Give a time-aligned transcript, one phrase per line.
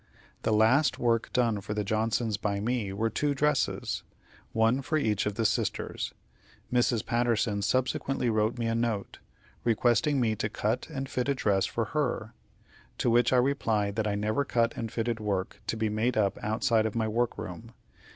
[0.41, 4.01] The last work done for the Johnsons by me were two dresses,
[4.51, 6.11] one for each of the sisters.
[6.73, 7.05] Mrs.
[7.05, 9.19] Patterson subsequently wrote me a note,
[9.63, 12.33] requesting me to cut and fit a dress for her;
[12.97, 16.39] to which I replied that I never cut and fitted work to be made up
[16.41, 17.71] outside of my work room.